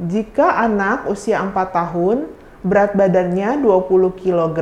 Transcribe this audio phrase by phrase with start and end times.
[0.00, 2.24] Jika anak usia 4 tahun,
[2.64, 4.58] berat badannya 20 kg,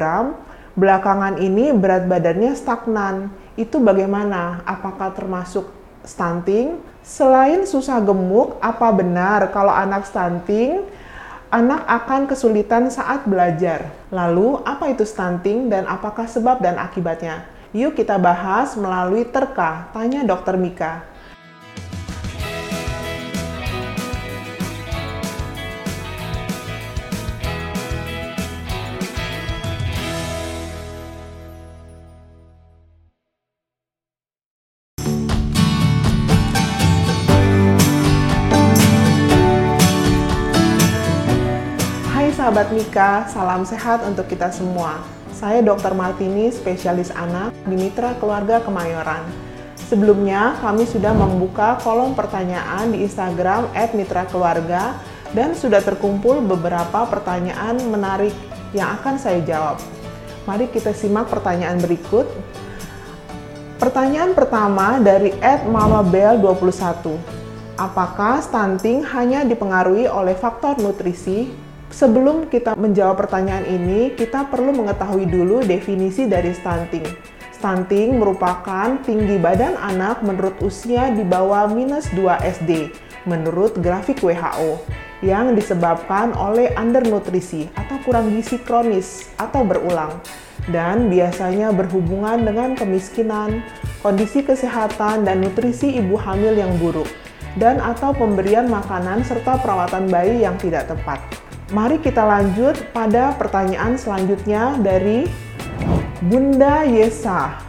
[0.75, 3.31] belakangan ini berat badannya stagnan.
[3.55, 4.67] Itu bagaimana?
[4.67, 5.71] Apakah termasuk
[6.03, 6.83] stunting?
[7.07, 10.83] Selain susah gemuk, apa benar kalau anak stunting,
[11.55, 13.95] anak akan kesulitan saat belajar?
[14.11, 17.47] Lalu, apa itu stunting dan apakah sebab dan akibatnya?
[17.71, 21.07] Yuk kita bahas melalui terka, tanya dokter Mika.
[42.59, 44.99] Sahabat Mika, salam sehat untuk kita semua.
[45.31, 45.95] Saya Dr.
[45.95, 49.23] Martini, spesialis anak di Mitra Keluarga Kemayoran.
[49.79, 54.99] Sebelumnya, kami sudah membuka kolom pertanyaan di Instagram @mitra_keluarga
[55.39, 58.35] dan sudah terkumpul beberapa pertanyaan menarik
[58.75, 59.79] yang akan saya jawab.
[60.43, 62.27] Mari kita simak pertanyaan berikut.
[63.79, 65.31] Pertanyaan pertama dari
[65.63, 67.23] @mamabel21.
[67.79, 75.25] Apakah stunting hanya dipengaruhi oleh faktor nutrisi Sebelum kita menjawab pertanyaan ini, kita perlu mengetahui
[75.25, 77.05] dulu definisi dari stunting.
[77.59, 82.95] Stunting merupakan tinggi badan anak menurut usia di bawah minus 2 SD
[83.27, 84.79] menurut grafik WHO
[85.21, 90.23] yang disebabkan oleh undernutrisi atau kurang gizi kronis atau berulang
[90.71, 93.61] dan biasanya berhubungan dengan kemiskinan,
[94.01, 97.09] kondisi kesehatan dan nutrisi ibu hamil yang buruk
[97.59, 101.19] dan atau pemberian makanan serta perawatan bayi yang tidak tepat.
[101.69, 105.29] Mari kita lanjut pada pertanyaan selanjutnya dari
[106.25, 107.61] Bunda Yesa.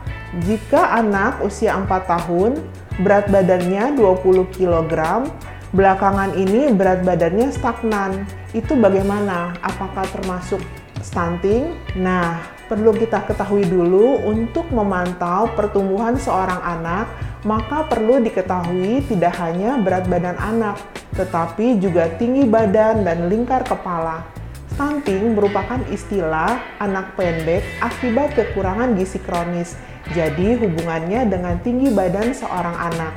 [0.48, 2.64] Jika anak usia 4 tahun,
[3.04, 5.28] berat badannya 20 kg,
[5.76, 8.24] belakangan ini berat badannya stagnan.
[8.56, 9.60] Itu bagaimana?
[9.60, 10.64] Apakah termasuk
[11.04, 11.76] stunting?
[12.00, 12.40] Nah,
[12.72, 17.12] perlu kita ketahui dulu untuk memantau pertumbuhan seorang anak,
[17.44, 20.80] maka perlu diketahui tidak hanya berat badan anak,
[21.20, 24.24] tetapi juga tinggi badan dan lingkar kepala.
[24.72, 29.76] Stunting merupakan istilah anak pendek akibat kekurangan gizi kronis,
[30.16, 33.12] jadi hubungannya dengan tinggi badan seorang anak.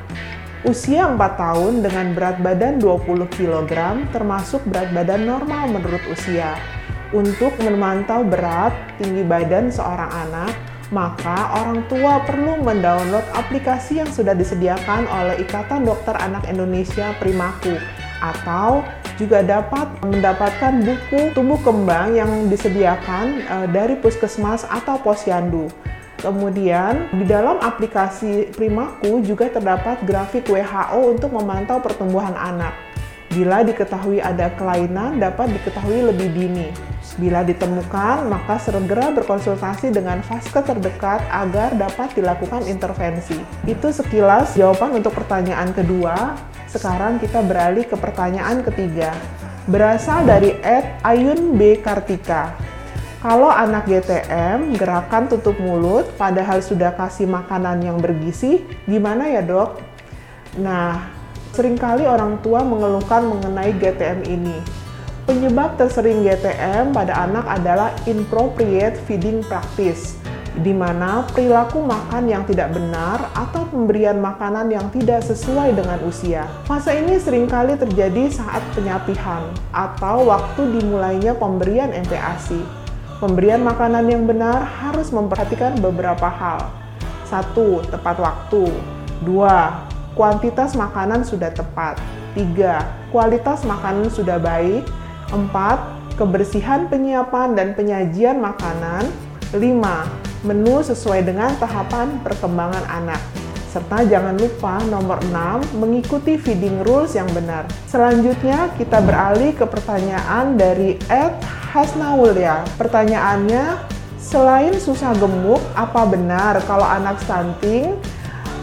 [0.66, 3.72] Usia 4 tahun dengan berat badan 20 kg
[4.10, 6.58] termasuk berat badan normal menurut usia.
[7.14, 10.50] Untuk memantau berat tinggi badan seorang anak,
[10.92, 17.80] maka orang tua perlu mendownload aplikasi yang sudah disediakan oleh Ikatan Dokter Anak Indonesia Primaku
[18.20, 18.84] atau
[19.16, 25.72] juga dapat mendapatkan buku tumbuh kembang yang disediakan uh, dari puskesmas atau posyandu.
[26.20, 32.76] Kemudian di dalam aplikasi Primaku juga terdapat grafik WHO untuk memantau pertumbuhan anak.
[33.32, 36.91] Bila diketahui ada kelainan dapat diketahui lebih dini.
[37.20, 43.36] Bila ditemukan, maka segera berkonsultasi dengan vaskes terdekat agar dapat dilakukan intervensi.
[43.68, 46.40] Itu sekilas jawaban untuk pertanyaan kedua.
[46.64, 49.12] Sekarang kita beralih ke pertanyaan ketiga.
[49.68, 51.84] Berasal dari Ed Ayun B.
[51.84, 52.56] Kartika.
[53.20, 59.78] Kalau anak GTM, gerakan tutup mulut, padahal sudah kasih makanan yang bergizi, gimana ya dok?
[60.58, 61.12] Nah,
[61.54, 64.81] sering kali orang tua mengeluhkan mengenai GTM ini
[65.22, 70.18] Penyebab tersering GTM pada anak adalah inappropriate feeding practice,
[70.66, 76.50] di mana perilaku makan yang tidak benar atau pemberian makanan yang tidak sesuai dengan usia.
[76.66, 82.58] Fase ini sering kali terjadi saat penyapihan atau waktu dimulainya pemberian MPASI.
[83.22, 86.66] Pemberian makanan yang benar harus memperhatikan beberapa hal.
[87.30, 88.74] Satu, tepat waktu.
[89.22, 89.86] Dua,
[90.18, 92.02] kuantitas makanan sudah tepat.
[92.34, 92.82] Tiga,
[93.14, 94.82] kualitas makanan sudah baik
[95.32, 96.14] 4.
[96.20, 99.08] Kebersihan penyiapan dan penyajian makanan.
[99.56, 99.58] 5.
[100.44, 103.18] Menu sesuai dengan tahapan perkembangan anak.
[103.72, 107.64] Serta jangan lupa nomor 6, mengikuti feeding rules yang benar.
[107.88, 111.40] Selanjutnya kita beralih ke pertanyaan dari Ed
[111.72, 112.68] Hasnaulya.
[112.76, 113.80] Pertanyaannya,
[114.20, 117.96] selain susah gemuk, apa benar kalau anak stunting,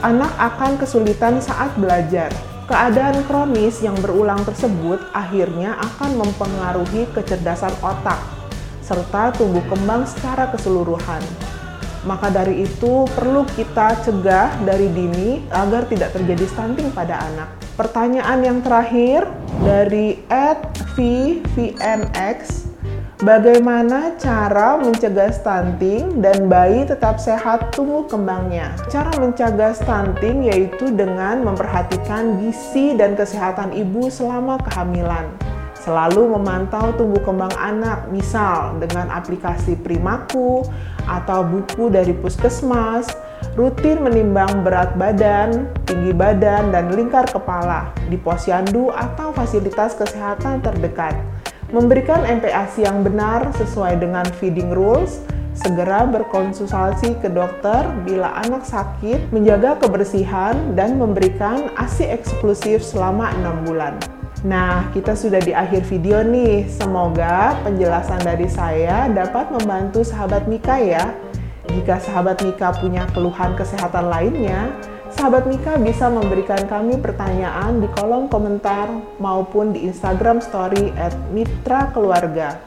[0.06, 2.30] anak akan kesulitan saat belajar?
[2.70, 8.22] Keadaan kronis yang berulang tersebut akhirnya akan mempengaruhi kecerdasan otak
[8.86, 11.18] serta tumbuh kembang secara keseluruhan.
[12.06, 17.50] Maka dari itu perlu kita cegah dari dini agar tidak terjadi stunting pada anak.
[17.74, 19.26] Pertanyaan yang terakhir
[19.66, 20.22] dari
[20.94, 22.69] @vvnx
[23.20, 28.72] Bagaimana cara mencegah stunting dan bayi tetap sehat tumbuh kembangnya?
[28.88, 35.28] Cara mencegah stunting yaitu dengan memperhatikan gizi dan kesehatan ibu selama kehamilan.
[35.84, 40.64] Selalu memantau tumbuh kembang anak, misal dengan aplikasi Primaku
[41.04, 43.12] atau buku dari puskesmas,
[43.60, 51.20] rutin menimbang berat badan, tinggi badan, dan lingkar kepala di posyandu atau fasilitas kesehatan terdekat.
[51.70, 55.22] Memberikan MPASI yang benar sesuai dengan feeding rules,
[55.54, 63.70] segera berkonsultasi ke dokter bila anak sakit, menjaga kebersihan, dan memberikan ASI eksklusif selama 6
[63.70, 64.02] bulan.
[64.42, 66.66] Nah, kita sudah di akhir video nih.
[66.66, 71.14] Semoga penjelasan dari saya dapat membantu sahabat Mika ya.
[71.70, 74.74] Jika sahabat Mika punya keluhan kesehatan lainnya,
[75.14, 81.90] sahabat Mika bisa memberikan kami pertanyaan di kolom komentar maupun di Instagram story at Mitra
[81.94, 82.62] Keluarga.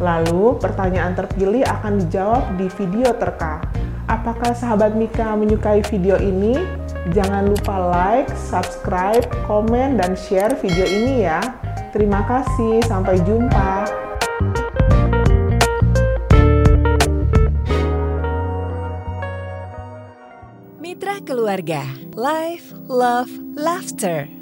[0.00, 3.60] Lalu, pertanyaan terpilih akan dijawab di video terka.
[4.08, 6.56] Apakah sahabat Mika menyukai video ini?
[7.12, 11.40] Jangan lupa like, subscribe, komen, dan share video ini ya.
[11.92, 13.79] Terima kasih, sampai jumpa.
[21.00, 21.80] Mitra Keluarga,
[22.12, 24.39] Life, Love, Laughter.